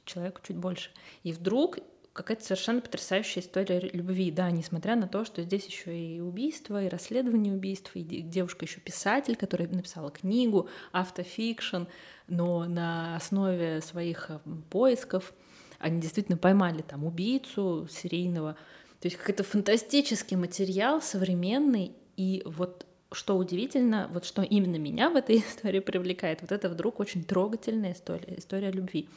[0.05, 0.91] человеку чуть больше.
[1.23, 1.79] И вдруг
[2.13, 6.89] какая-то совершенно потрясающая история любви, да, несмотря на то, что здесь еще и убийство, и
[6.89, 11.85] расследование убийств, и девушка еще писатель, которая написала книгу, автофикшн,
[12.29, 14.39] но на основе своих э,
[14.71, 15.33] поисков
[15.79, 18.57] они действительно поймали там убийцу серийного.
[19.05, 25.17] То есть какой-то фантастический материал современный, и вот что удивительно, вот что именно меня в
[25.17, 29.11] этой истории привлекает, вот это вдруг очень трогательная история, история любви.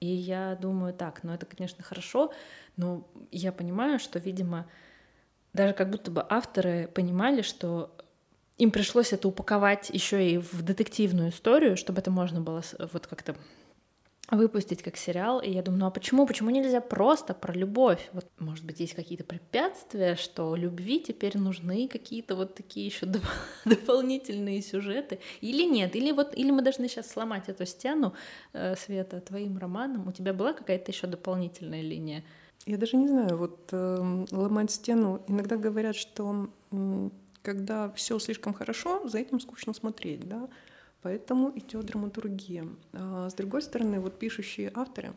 [0.00, 2.32] И я думаю, так, ну это, конечно, хорошо,
[2.76, 4.68] но я понимаю, что, видимо,
[5.52, 7.96] даже как будто бы авторы понимали, что
[8.58, 13.36] им пришлось это упаковать еще и в детективную историю, чтобы это можно было вот как-то
[14.30, 18.08] выпустить как сериал, и я думаю, ну а почему, почему нельзя просто про любовь?
[18.12, 23.24] Вот, может быть, есть какие-то препятствия, что любви теперь нужны какие-то вот такие еще доп-
[23.64, 28.14] дополнительные сюжеты, или нет, или вот, или мы должны сейчас сломать эту стену,
[28.52, 32.24] э, Света, твоим романом, у тебя была какая-то еще дополнительная линия?
[32.66, 37.10] Я даже не знаю, вот э, ломать стену, иногда говорят, что э,
[37.42, 40.48] когда все слишком хорошо, за этим скучно смотреть, да,
[41.02, 42.66] Поэтому идет драматургия.
[42.92, 45.14] А с другой стороны, вот пишущие авторы,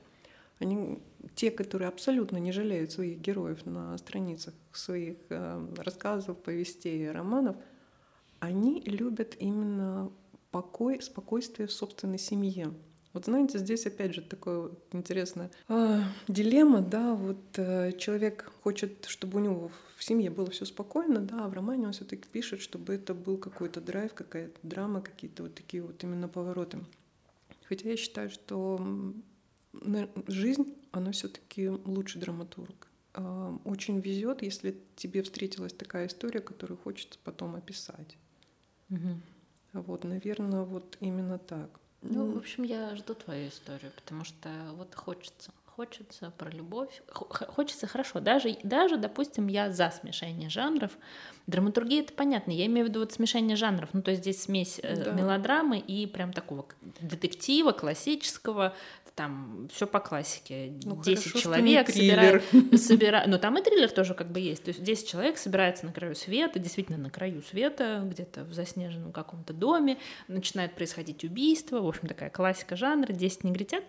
[0.60, 1.00] они
[1.36, 7.58] те, которые абсолютно не жалеют своих героев на страницах своих э, рассказов, повестей, романов,
[8.39, 10.12] они любят именно
[10.52, 12.72] покой, спокойствие в собственной семье.
[13.13, 19.06] Вот знаете, здесь опять же такое вот интересная э, дилемма, да, вот э, человек хочет,
[19.06, 22.60] чтобы у него в семье было все спокойно, да, а в романе он все-таки пишет,
[22.60, 26.80] чтобы это был какой-то драйв, какая-то драма, какие-то вот такие вот именно повороты.
[27.69, 29.13] Хотя я считаю, что
[30.28, 32.88] жизнь, она все-таки лучший драматург.
[33.13, 38.17] Э, очень везет, если тебе встретилась такая история, которую хочется потом описать.
[38.89, 39.82] Угу.
[39.84, 41.80] Вот, наверное, вот именно так.
[42.03, 45.51] Ну, в общем, я жду твою историю, потому что вот хочется.
[45.75, 47.01] Хочется про любовь.
[47.12, 48.19] Хочется хорошо.
[48.19, 50.91] Даже, даже, допустим, я за смешение жанров.
[51.47, 52.51] Драматургия это понятно.
[52.51, 53.89] Я имею в виду вот смешение жанров.
[53.93, 55.12] Ну, то есть здесь смесь э, да.
[55.13, 56.67] мелодрамы и прям такого
[57.01, 58.75] детектива, классического,
[59.15, 60.73] там все по классике.
[60.83, 62.43] Ну, 10 хорошо, человек собирают,
[62.75, 63.23] собира...
[63.25, 64.63] но там и триллер тоже как бы есть.
[64.63, 69.12] То есть 10 человек собирается на краю света, действительно на краю света, где-то в заснеженном
[69.12, 73.83] каком-то доме, начинает происходить убийство, в общем, такая классика жанра, 10 негритят.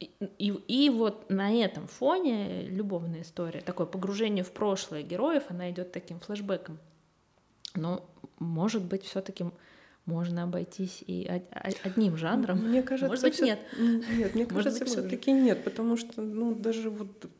[0.00, 0.48] И, и,
[0.86, 6.20] и вот на этом фоне любовная история, такое погружение в прошлое героев, она идет таким
[6.20, 6.78] флешбеком.
[7.74, 8.08] Но,
[8.38, 9.44] может быть, все-таки
[10.06, 11.28] можно обойтись и
[11.84, 12.58] одним жанром.
[12.58, 13.44] Мне кажется, Может быть, все...
[13.44, 13.60] нет.
[13.78, 17.30] Нет, мне кажется, все-таки нет, потому что, ну, даже вот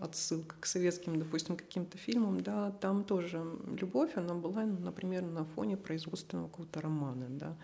[0.00, 3.44] отсылка к советским, допустим, каким-то фильмам, да, там тоже
[3.80, 7.56] любовь, она была, например, на фоне производственного какого-то романа, да,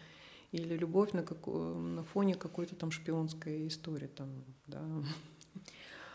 [0.53, 1.47] или любовь на, как...
[1.47, 4.83] на фоне какой-то там шпионской истории, там, да.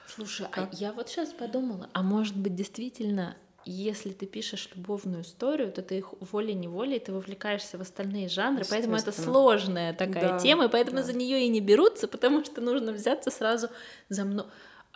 [0.07, 0.69] Слушай, как?
[0.71, 3.35] а я вот сейчас подумала, а может быть действительно
[3.69, 8.95] если ты пишешь любовную историю, то ты их волей-неволей ты вовлекаешься в остальные жанры, поэтому
[8.95, 11.03] это сложная такая да, тема, и поэтому да.
[11.03, 13.69] за нее и не берутся, потому что нужно взяться сразу
[14.07, 14.45] за мной.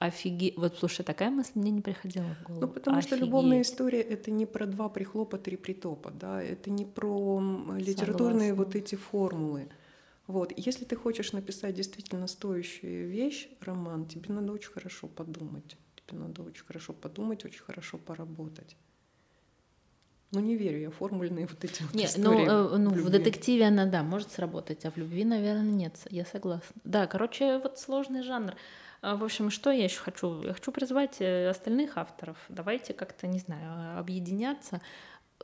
[0.01, 0.57] Офигеть.
[0.57, 2.61] Вот, слушай, такая мысль мне не приходила в голову.
[2.61, 3.17] Ну, потому Офигеть.
[3.17, 7.39] что любовная история— это не про два прихлопа, три притопа, да, это не про
[7.77, 8.55] литературные Согласна.
[8.55, 9.69] вот эти формулы.
[10.27, 10.53] Вот.
[10.55, 15.77] Если ты хочешь написать действительно стоящую вещь, роман, тебе надо очень хорошо подумать
[16.11, 18.75] тебе надо очень хорошо подумать, очень хорошо поработать.
[20.33, 23.65] Ну, не верю я формульные вот эти вот нет, ну, э, ну, в, в детективе
[23.65, 26.73] она, да, может сработать, а в любви, наверное, нет, я согласна.
[26.85, 28.55] Да, короче, вот сложный жанр.
[29.01, 30.43] А, в общем, что я еще хочу?
[30.43, 32.37] Я хочу призвать э, остальных авторов.
[32.49, 34.81] Давайте как-то, не знаю, объединяться.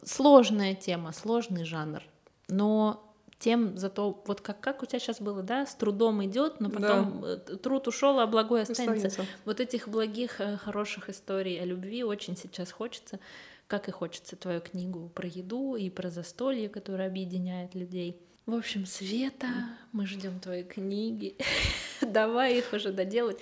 [0.04, 2.04] Сложная тема, сложный жанр.
[2.48, 3.04] Но
[3.39, 7.22] тем зато вот как, как у тебя сейчас было, да, с трудом идет, но потом
[7.22, 7.34] да.
[7.34, 9.08] Э, труд ушел, а благой останется.
[9.08, 9.34] останется.
[9.46, 13.20] Вот этих благих, э, хороших историй о любви очень сейчас хочется,
[13.67, 18.22] как и хочется твою книгу про еду и про застолье, которое объединяет людей.
[18.48, 19.50] В общем, Света,
[19.92, 21.36] мы ждем твои книги.
[22.02, 23.40] Давай их уже доделать.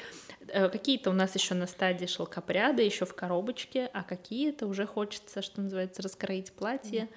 [0.47, 5.43] Э, какие-то у нас еще на стадии шелкопряда, еще в коробочке, а какие-то уже хочется,
[5.43, 7.07] что называется, раскроить платье,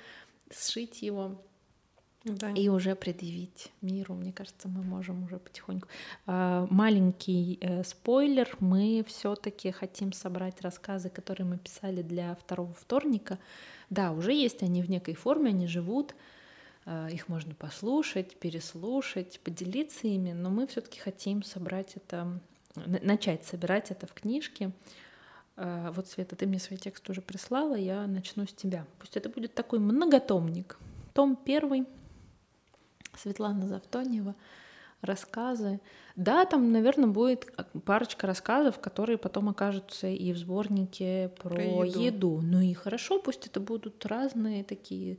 [0.51, 1.41] сшить его.
[2.25, 2.51] да.
[2.51, 4.13] и уже предъявить миру.
[4.13, 5.89] Мне кажется, мы можем уже потихоньку.
[6.27, 13.39] А, маленький э, спойлер: мы все-таки хотим собрать рассказы, которые мы писали для второго вторника.
[13.89, 16.15] Да, уже есть они в некой форме, они живут.
[16.91, 22.41] А, их можно послушать, переслушать, поделиться ими, но мы все-таки хотим собрать это,
[22.75, 24.71] начать собирать это в книжке.
[25.57, 28.87] А, вот, Света, ты мне свой текст уже прислала, я начну с тебя.
[28.99, 30.79] Пусть это будет такой многотомник.
[31.13, 31.85] Том первый,
[33.15, 34.35] Светлана Завтонева,
[35.03, 35.81] рассказы.
[36.17, 37.53] Да, там, наверное, будет
[37.85, 42.01] парочка рассказов, которые потом окажутся и в сборнике про, про еду.
[42.01, 42.41] еду.
[42.43, 45.19] Ну и хорошо, пусть это будут разные такие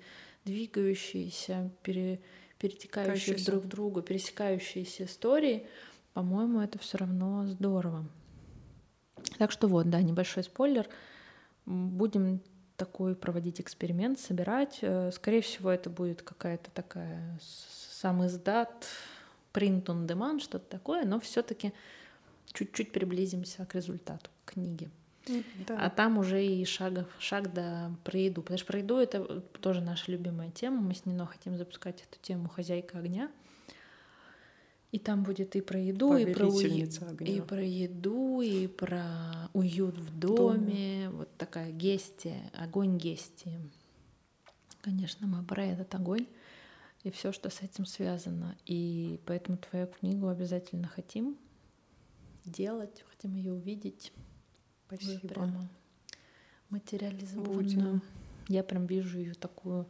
[0.50, 2.20] двигающиеся, пере,
[2.58, 5.68] перетекающие друг в друга, пересекающиеся истории.
[6.14, 8.06] По-моему, это все равно здорово.
[9.38, 10.88] Так что вот, да, небольшой спойлер.
[11.66, 12.42] Будем
[12.78, 14.80] такой проводить эксперимент, собирать.
[14.82, 18.88] Э, скорее всего, это будет какая-то такая сам издат,
[19.54, 21.74] print on demand, что-то такое, но все-таки
[22.54, 24.90] чуть-чуть приблизимся к результату книги.
[25.68, 25.86] Да.
[25.86, 28.42] А там уже и шагов, шаг до про еду.
[28.42, 30.82] Потому что про еду это тоже наша любимая тема.
[30.82, 33.32] Мы с Нино хотим запускать эту тему «Хозяйка огня».
[34.92, 36.84] И там будет и про еду, и про, уи...
[37.20, 40.38] и про еду, и про уют в доме.
[40.38, 41.10] доме.
[41.12, 43.60] Вот такая гестия, огонь гестии.
[44.82, 46.26] Конечно, мы про этот огонь
[47.04, 48.58] и все, что с этим связано.
[48.66, 51.38] И поэтому твою книгу обязательно хотим
[52.46, 54.12] делать, хотим ее увидеть.
[54.90, 55.28] Спасибо.
[55.28, 55.70] Прямо
[56.70, 58.02] материализованную.
[58.48, 59.86] Я прям вижу ее такую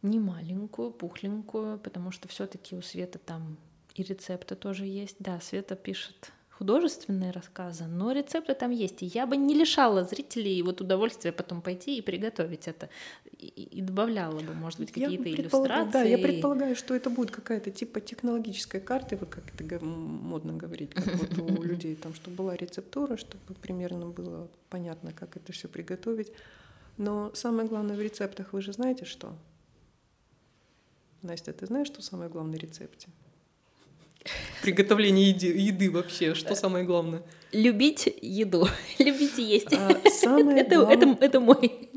[0.00, 3.56] не маленькую, пухленькую, потому что все-таки у Света там
[3.94, 5.16] и рецепты тоже есть.
[5.18, 9.02] Да, Света пишет художественные рассказы, но рецепты там есть.
[9.02, 12.88] И я бы не лишала зрителей вот удовольствия потом пойти и приготовить это.
[13.36, 15.92] И, и добавляла бы, может быть, какие-то иллюстрации.
[15.92, 20.94] Да, я предполагаю, что это будет какая-то типа технологической карты, вот как это модно говорить,
[20.94, 25.66] как вот у людей, там, чтобы была рецептура, чтобы примерно было понятно, как это все
[25.66, 26.32] приготовить.
[26.96, 29.34] Но самое главное в рецептах, вы же знаете что?
[31.22, 33.08] Настя, ты знаешь, что самое главное в рецепте?
[34.62, 37.22] Приготовление еды, еды вообще, что самое главное?
[37.52, 38.66] Любить еду,
[38.98, 39.72] любить есть.
[39.72, 40.90] А, самое это, глав...
[40.90, 41.88] это, это мой.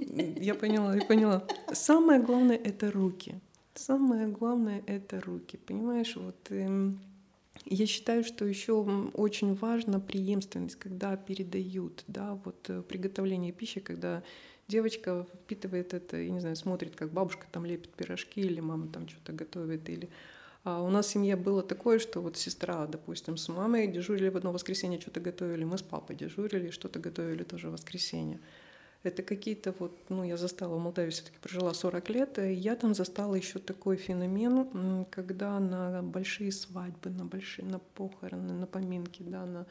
[0.41, 1.47] Я поняла, я поняла.
[1.71, 3.35] Самое главное это руки.
[3.73, 5.57] Самое главное это руки.
[5.57, 6.99] Понимаешь, вот эм,
[7.65, 8.73] я считаю, что еще
[9.13, 14.23] очень важна преемственность, когда передают, да, вот э, приготовление пищи, когда
[14.67, 19.07] девочка впитывает это, я не знаю, смотрит, как бабушка там лепит пирожки, или мама там
[19.07, 20.09] что-то готовит, или
[20.65, 24.37] а у нас в семье было такое, что вот сестра, допустим, с мамой дежурили в
[24.37, 28.39] одно воскресенье, что-то готовили, мы с папой дежурили, что-то готовили тоже в воскресенье.
[29.03, 32.95] Это какие-то вот, ну, я застала в Молдавии, все-таки прожила 40 лет, и я там
[32.95, 39.45] застала еще такой феномен, когда на большие свадьбы, на большие, на похороны, на поминки, да,
[39.45, 39.67] на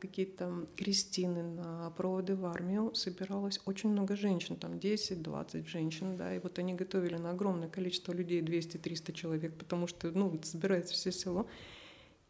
[0.00, 6.38] какие-то крестины, на проводы в армию собиралось очень много женщин, там 10-20 женщин, да, и
[6.38, 11.46] вот они готовили на огромное количество людей, 200-300 человек, потому что, ну, собирается все село.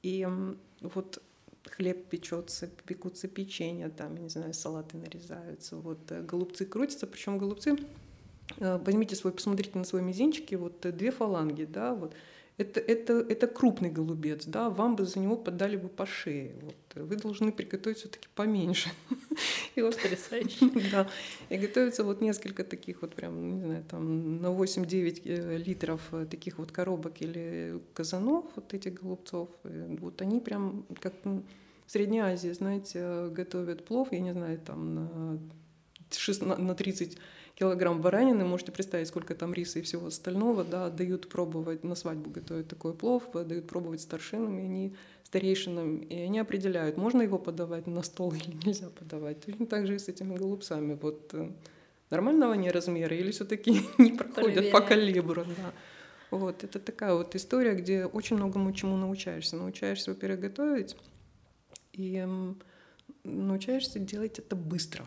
[0.03, 0.27] И
[0.81, 1.23] вот
[1.71, 7.39] хлеб печется, пекутся печенья, там, я не знаю, салаты нарезаются, вот э, голубцы крутятся, причем
[7.39, 7.77] голубцы,
[8.59, 12.15] э, возьмите свой, посмотрите на свой мизинчик, вот э, две фаланги, да, вот,
[12.59, 16.55] это, это, это крупный голубец, да, вам бы за него подали бы по шее.
[16.62, 16.77] Вот.
[16.95, 18.90] Вы должны приготовить все-таки поменьше.
[19.75, 20.71] И вот потрясающе.
[20.90, 21.07] Да.
[21.51, 26.27] И готовится вот несколько таких вот прям, не знаю, там на 8-9 э, литров э,
[26.31, 29.51] таких вот коробок или казанов вот этих голубцов.
[29.62, 31.42] Вот они прям как в
[31.92, 35.38] Средней Азии, знаете, готовят плов, я не знаю, там на,
[36.11, 37.19] 6, на 30
[37.57, 42.31] килограмм баранины, можете представить, сколько там риса и всего остального, да, дают пробовать, на свадьбу
[42.31, 47.87] готовят такой плов, дают пробовать старшинам, и они старейшинам, и они определяют, можно его подавать
[47.87, 49.40] на стол или нельзя подавать.
[49.40, 50.99] Точно так же и с этими голубцами.
[51.01, 51.51] Вот э,
[52.11, 55.73] нормального они размера или все-таки не проходят по калибру, да.
[56.31, 59.57] Вот, это такая вот история, где очень многому чему научаешься.
[59.57, 60.96] Научаешься, во-первых, готовить,
[61.92, 62.27] и
[63.25, 65.07] научаешься делать это быстро.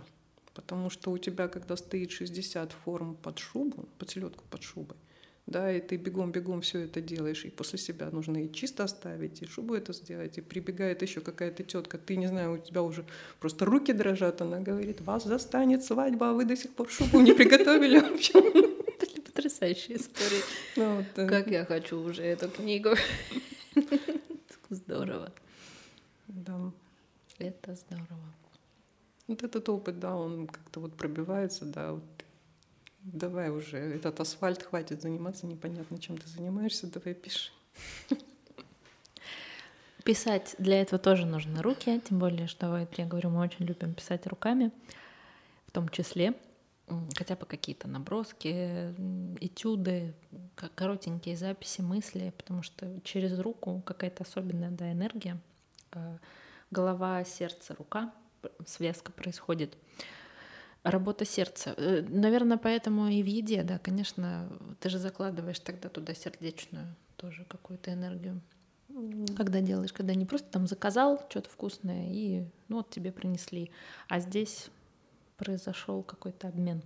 [0.59, 4.97] Потому что у тебя, когда стоит 60 форм под шубу, под селедку под шубой,
[5.47, 9.47] да, и ты бегом-бегом все это делаешь, и после себя нужно и чисто оставить, и
[9.47, 13.05] шубу это сделать, и прибегает еще какая-то тетка, ты не знаю, у тебя уже
[13.39, 17.31] просто руки дрожат, она говорит, вас застанет свадьба, а вы до сих пор шубу не
[17.31, 18.33] приготовили вообще.
[19.25, 20.43] Потрясающая история.
[20.75, 21.27] Ну, э.
[21.27, 22.89] Как я хочу уже эту книгу.
[24.69, 25.31] Здорово.
[26.27, 26.73] Да.
[27.37, 28.38] Это здорово.
[29.29, 32.03] Вот этот опыт, да, он как-то вот пробивается, да, вот
[33.03, 37.51] давай уже, этот асфальт хватит заниматься, непонятно, чем ты занимаешься, давай пиши.
[40.03, 43.93] Писать для этого тоже нужны руки, тем более, что, вот, я говорю, мы очень любим
[43.93, 44.71] писать руками,
[45.67, 46.33] в том числе
[47.15, 48.95] хотя бы какие-то наброски,
[49.39, 50.15] этюды,
[50.73, 55.37] коротенькие записи, мысли, потому что через руку какая-то особенная да, энергия,
[55.91, 56.17] э,
[56.71, 58.11] голова, сердце, рука,
[58.65, 59.77] связка происходит.
[60.83, 61.73] Работа сердца.
[61.77, 67.45] Э, Наверное, поэтому и в еде, да, конечно, ты же закладываешь тогда туда сердечную тоже
[67.45, 68.41] какую-то энергию.
[69.37, 73.71] Когда делаешь, когда не просто там заказал что-то вкусное и ну вот тебе принесли,
[74.07, 74.69] а здесь
[75.37, 76.81] произошел какой-то обмен.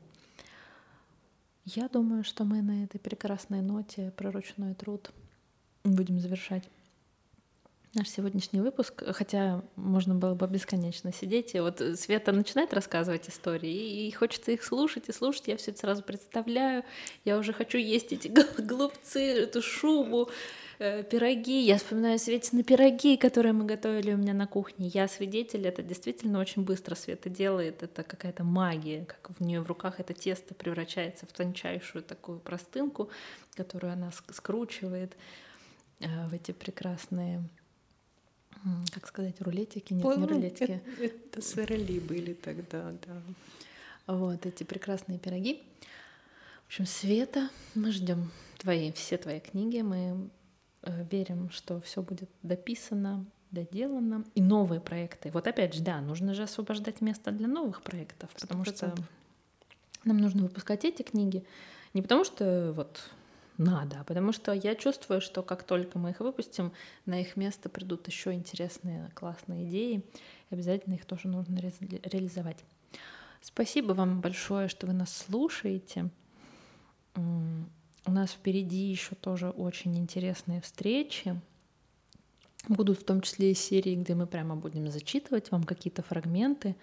[1.66, 5.12] Я думаю, что мы на этой прекрасной ноте про ручной труд
[5.84, 6.70] будем завершать
[7.96, 11.54] наш сегодняшний выпуск, хотя можно было бы бесконечно сидеть.
[11.54, 15.48] И вот Света начинает рассказывать истории, и хочется их слушать и слушать.
[15.48, 16.84] Я все это сразу представляю.
[17.24, 18.28] Я уже хочу есть эти
[18.58, 20.32] голубцы, эту шубу,
[20.80, 21.62] э, пироги.
[21.62, 24.88] Я вспоминаю Светины пироги, которые мы готовили у меня на кухне.
[24.88, 27.84] Я свидетель, это действительно очень быстро Света делает.
[27.84, 33.10] Это какая-то магия, как в нее в руках это тесто превращается в тончайшую такую простынку,
[33.56, 35.16] которую она скручивает
[36.00, 37.44] э, в эти прекрасные
[38.92, 39.94] как сказать, рулетики?
[39.94, 40.82] Нет, не рулетики.
[41.00, 43.22] Это, это сыроли были тогда, да.
[44.08, 45.64] Вот эти прекрасные пироги.
[46.64, 50.30] В общем, Света, мы ждем твои, все твои книги, мы
[50.82, 55.30] э, верим, что все будет дописано, доделано, и новые проекты.
[55.32, 58.76] Вот опять же, да, нужно же освобождать место для новых проектов, потому 100%.
[58.76, 58.96] что
[60.04, 61.46] нам нужно выпускать эти книги
[61.94, 63.10] не потому что вот
[63.58, 66.72] надо, потому что я чувствую, что как только мы их выпустим,
[67.06, 70.04] на их место придут еще интересные, классные идеи,
[70.50, 71.72] и обязательно их тоже нужно ре
[72.04, 72.64] реализовать.
[73.42, 76.10] Спасибо вам большое, что вы нас слушаете.
[77.16, 81.40] У нас впереди еще тоже очень интересные встречи.
[82.68, 86.76] Будут в том числе и серии, где мы прямо будем зачитывать вам какие-то фрагменты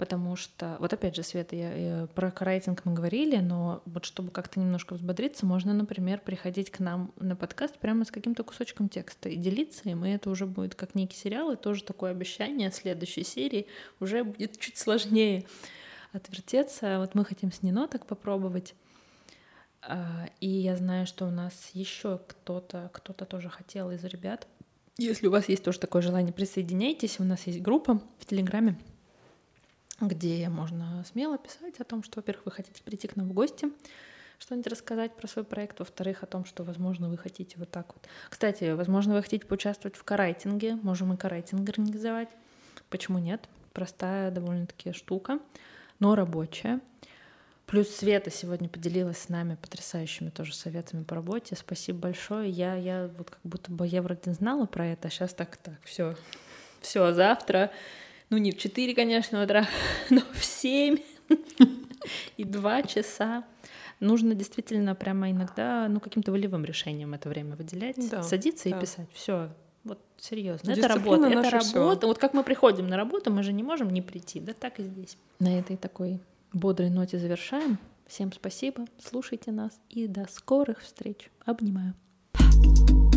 [0.00, 4.30] потому что, вот опять же, Света, я, я, про карайтинг мы говорили, но вот чтобы
[4.30, 9.28] как-то немножко взбодриться, можно, например, приходить к нам на подкаст прямо с каким-то кусочком текста
[9.28, 13.24] и делиться, и мы это уже будет как некий сериал, и тоже такое обещание следующей
[13.24, 13.66] серии
[14.00, 15.44] уже будет чуть сложнее
[16.14, 16.98] отвертеться.
[16.98, 18.74] Вот мы хотим с Нино так попробовать.
[19.82, 24.48] А, и я знаю, что у нас еще кто-то, кто-то тоже хотел из ребят.
[24.96, 27.20] Если у вас есть тоже такое желание, присоединяйтесь.
[27.20, 28.78] У нас есть группа в Телеграме
[30.00, 33.68] где можно смело писать о том, что, во-первых, вы хотите прийти к нам в гости,
[34.38, 38.08] что-нибудь рассказать про свой проект, во-вторых, о том, что, возможно, вы хотите вот так вот.
[38.30, 42.28] Кстати, возможно, вы хотите поучаствовать в карайтинге, можем и карайтинг организовать.
[42.88, 43.48] Почему нет?
[43.74, 45.38] Простая довольно-таки штука,
[45.98, 46.80] но рабочая.
[47.66, 51.54] Плюс Света сегодня поделилась с нами потрясающими тоже советами по работе.
[51.54, 52.50] Спасибо большое.
[52.50, 55.80] Я, я вот как будто бы я вроде знала про это, а сейчас так, так,
[55.84, 56.16] все,
[56.80, 57.70] все, завтра
[58.30, 59.66] ну, не в 4, конечно, утра,
[60.10, 60.98] но в 7
[62.36, 63.44] и 2 часа.
[63.98, 68.76] Нужно действительно прямо иногда, ну, каким-то волевым решением это время выделять, да, садиться да.
[68.76, 69.08] и писать.
[69.12, 69.50] Все,
[69.84, 70.70] вот серьезно.
[70.70, 71.26] Это работа.
[71.26, 71.58] Это работа.
[71.60, 72.06] Всё.
[72.06, 74.40] Вот как мы приходим на работу, мы же не можем не прийти.
[74.40, 75.18] Да так и здесь.
[75.38, 76.20] На этой такой
[76.52, 77.78] бодрой ноте завершаем.
[78.06, 81.30] Всем спасибо, слушайте нас и до скорых встреч.
[81.44, 81.94] Обнимаю.
[82.34, 83.09] thank you